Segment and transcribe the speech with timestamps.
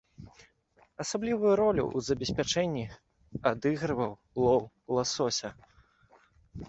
[1.03, 2.85] Асаблівую ролю ў забеспячэнні
[3.53, 4.11] адыгрываў
[4.45, 4.61] лоў
[4.97, 5.49] ласося.